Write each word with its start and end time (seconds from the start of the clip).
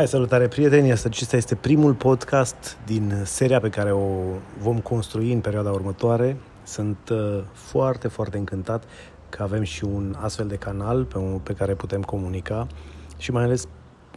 Hai, 0.00 0.08
salutare 0.08 0.48
prieteni! 0.48 0.92
Acesta 0.92 1.36
este 1.36 1.54
primul 1.54 1.94
podcast 1.94 2.78
din 2.86 3.22
seria 3.24 3.60
pe 3.60 3.68
care 3.68 3.92
o 3.92 4.08
vom 4.58 4.78
construi 4.78 5.32
în 5.32 5.40
perioada 5.40 5.70
următoare. 5.70 6.36
Sunt 6.62 7.08
uh, 7.10 7.42
foarte, 7.52 8.08
foarte 8.08 8.38
încântat 8.38 8.84
că 9.28 9.42
avem 9.42 9.62
și 9.62 9.84
un 9.84 10.16
astfel 10.18 10.46
de 10.46 10.56
canal 10.56 11.04
pe, 11.04 11.18
un, 11.18 11.38
pe 11.38 11.52
care 11.52 11.74
putem 11.74 12.02
comunica 12.02 12.66
și 13.16 13.30
mai 13.30 13.42
ales 13.42 13.66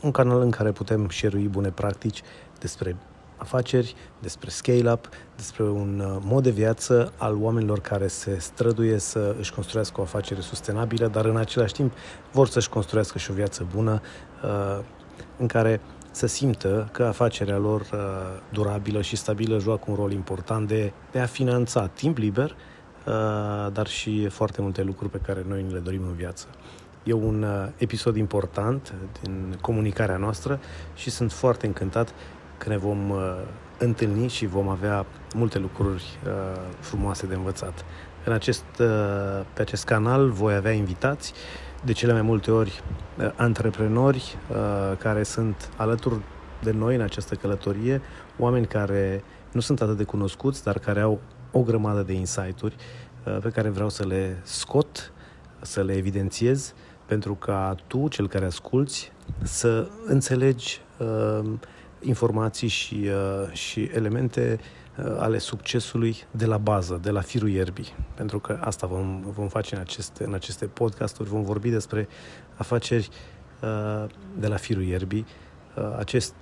un 0.00 0.10
canal 0.10 0.40
în 0.40 0.50
care 0.50 0.72
putem 0.72 1.08
share 1.08 1.38
bune 1.38 1.70
practici 1.70 2.22
despre 2.58 2.96
afaceri, 3.36 3.94
despre 4.18 4.50
scale-up, 4.50 5.08
despre 5.36 5.62
un 5.62 6.02
uh, 6.04 6.22
mod 6.24 6.42
de 6.42 6.50
viață 6.50 7.12
al 7.16 7.36
oamenilor 7.42 7.80
care 7.80 8.06
se 8.06 8.38
străduie 8.38 8.98
să 8.98 9.34
își 9.38 9.52
construiască 9.52 10.00
o 10.00 10.02
afacere 10.02 10.40
sustenabilă, 10.40 11.06
dar 11.06 11.24
în 11.24 11.36
același 11.36 11.72
timp 11.72 11.92
vor 12.32 12.48
să-și 12.48 12.68
construiască 12.68 13.18
și 13.18 13.30
o 13.30 13.34
viață 13.34 13.66
bună, 13.74 14.00
uh, 14.44 14.84
în 15.38 15.46
care 15.46 15.80
să 16.10 16.26
simtă 16.26 16.88
că 16.92 17.04
afacerea 17.04 17.58
lor 17.58 17.80
uh, 17.80 17.98
durabilă 18.52 19.02
și 19.02 19.16
stabilă 19.16 19.58
joacă 19.58 19.84
un 19.86 19.94
rol 19.94 20.12
important 20.12 20.68
de, 20.68 20.92
de 21.10 21.18
a 21.18 21.26
finanța 21.26 21.86
timp 21.86 22.16
liber, 22.16 22.50
uh, 23.06 23.72
dar 23.72 23.86
și 23.86 24.28
foarte 24.28 24.62
multe 24.62 24.82
lucruri 24.82 25.10
pe 25.10 25.18
care 25.18 25.44
noi 25.48 25.66
le 25.70 25.78
dorim 25.78 26.02
în 26.02 26.14
viață. 26.14 26.46
E 27.02 27.12
un 27.12 27.42
uh, 27.42 27.68
episod 27.76 28.16
important 28.16 28.94
din 29.22 29.58
comunicarea 29.60 30.16
noastră 30.16 30.60
și 30.94 31.10
sunt 31.10 31.32
foarte 31.32 31.66
încântat 31.66 32.14
că 32.58 32.68
ne 32.68 32.76
vom 32.76 33.10
uh, 33.10 33.18
întâlni 33.80 34.28
și 34.28 34.46
vom 34.46 34.68
avea 34.68 35.06
multe 35.34 35.58
lucruri 35.58 36.04
uh, 36.26 36.32
frumoase 36.80 37.26
de 37.26 37.34
învățat. 37.34 37.84
În 38.24 38.32
acest, 38.32 38.64
uh, 38.80 38.86
pe 39.52 39.62
acest 39.62 39.84
canal 39.84 40.30
voi 40.30 40.54
avea 40.54 40.72
invitați 40.72 41.32
uh, 41.32 41.70
de 41.84 41.92
cele 41.92 42.12
mai 42.12 42.22
multe 42.22 42.50
ori 42.50 42.82
uh, 43.18 43.30
antreprenori 43.36 44.36
uh, 44.50 44.96
care 44.98 45.22
sunt 45.22 45.70
alături 45.76 46.20
de 46.62 46.70
noi 46.70 46.94
în 46.94 47.00
această 47.00 47.34
călătorie, 47.34 48.00
oameni 48.38 48.66
care 48.66 49.22
nu 49.52 49.60
sunt 49.60 49.80
atât 49.80 49.96
de 49.96 50.04
cunoscuți, 50.04 50.64
dar 50.64 50.78
care 50.78 51.00
au 51.00 51.20
o 51.50 51.62
grămadă 51.62 52.02
de 52.02 52.12
insight-uri 52.12 52.76
uh, 53.24 53.38
pe 53.42 53.48
care 53.48 53.68
vreau 53.68 53.88
să 53.88 54.06
le 54.06 54.40
scot, 54.42 55.12
să 55.60 55.82
le 55.82 55.92
evidențiez, 55.92 56.74
pentru 57.06 57.34
ca 57.34 57.74
tu, 57.86 58.08
cel 58.08 58.28
care 58.28 58.44
asculți, 58.44 59.12
să 59.42 59.88
înțelegi 60.06 60.80
uh, 60.98 61.50
informații 62.02 62.68
și, 62.68 62.94
uh, 62.94 63.52
și 63.52 63.82
elemente 63.82 64.58
uh, 64.60 64.80
Uh, 65.04 65.16
ale 65.18 65.38
succesului 65.38 66.16
de 66.30 66.46
la 66.46 66.58
bază, 66.58 66.98
de 67.02 67.10
la 67.10 67.20
firul 67.20 67.48
ierbii. 67.48 67.94
Pentru 68.14 68.38
că 68.38 68.58
asta 68.60 68.86
vom, 68.86 69.20
vom 69.34 69.48
face 69.48 69.74
în 69.74 69.80
aceste, 69.80 70.24
în 70.24 70.34
aceste 70.34 70.66
podcasturi, 70.66 71.28
vom 71.28 71.42
vorbi 71.42 71.70
despre 71.70 72.08
afaceri 72.56 73.08
uh, 73.62 74.04
de 74.38 74.46
la 74.46 74.56
firul 74.56 74.82
ierbii, 74.82 75.26
uh, 75.76 75.96
acest 75.98 76.34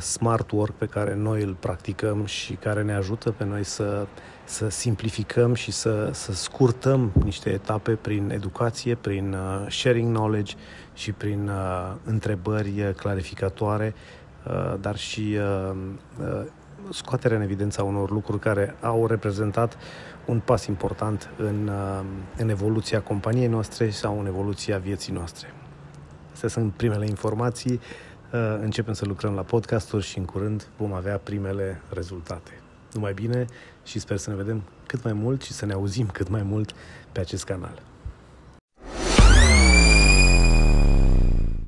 smart 0.00 0.50
work 0.50 0.74
pe 0.74 0.86
care 0.86 1.14
noi 1.14 1.42
îl 1.42 1.54
practicăm 1.54 2.24
și 2.24 2.52
care 2.52 2.82
ne 2.82 2.94
ajută 2.94 3.30
pe 3.30 3.44
noi 3.44 3.64
să, 3.64 4.06
să 4.44 4.68
simplificăm 4.68 5.54
și 5.54 5.72
să, 5.72 6.10
să 6.12 6.32
scurtăm 6.32 7.12
niște 7.24 7.50
etape 7.50 7.92
prin 7.92 8.30
educație, 8.30 8.94
prin 8.94 9.36
sharing 9.68 10.14
knowledge 10.14 10.54
și 10.94 11.12
prin 11.12 11.50
întrebări 12.04 12.94
clarificatoare, 12.96 13.94
dar 14.80 14.96
și 14.96 15.38
scoaterea 16.90 17.36
în 17.36 17.42
evidență 17.42 17.80
a 17.80 17.84
unor 17.84 18.10
lucruri 18.10 18.40
care 18.40 18.76
au 18.80 19.06
reprezentat 19.06 19.76
un 20.24 20.40
pas 20.40 20.66
important 20.66 21.30
în, 21.36 21.68
uh, 21.68 22.04
în 22.36 22.48
evoluția 22.48 23.00
companiei 23.00 23.46
noastre 23.46 23.90
sau 23.90 24.20
în 24.20 24.26
evoluția 24.26 24.78
vieții 24.78 25.12
noastre. 25.12 25.52
Astea 26.32 26.48
sunt 26.48 26.72
primele 26.72 27.06
informații. 27.06 27.72
Uh, 28.32 28.58
începem 28.60 28.92
să 28.92 29.04
lucrăm 29.04 29.34
la 29.34 29.42
podcasturi 29.42 30.04
și 30.04 30.18
în 30.18 30.24
curând 30.24 30.68
vom 30.76 30.92
avea 30.92 31.18
primele 31.18 31.80
rezultate. 31.88 32.60
Numai 32.92 33.12
bine 33.12 33.44
și 33.84 33.98
sper 33.98 34.16
să 34.16 34.30
ne 34.30 34.36
vedem 34.36 34.62
cât 34.86 35.02
mai 35.02 35.12
mult 35.12 35.42
și 35.42 35.52
să 35.52 35.66
ne 35.66 35.72
auzim 35.72 36.06
cât 36.06 36.28
mai 36.28 36.42
mult 36.42 36.72
pe 37.12 37.20
acest 37.20 37.44
canal. 37.44 37.82